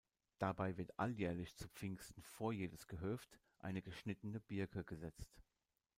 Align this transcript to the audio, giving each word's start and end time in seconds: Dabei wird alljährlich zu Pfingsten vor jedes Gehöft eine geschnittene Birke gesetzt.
Dabei 0.39 0.77
wird 0.77 0.97
alljährlich 0.97 1.55
zu 1.55 1.69
Pfingsten 1.69 2.23
vor 2.23 2.53
jedes 2.53 2.87
Gehöft 2.87 3.37
eine 3.59 3.83
geschnittene 3.83 4.39
Birke 4.39 4.83
gesetzt. 4.83 5.39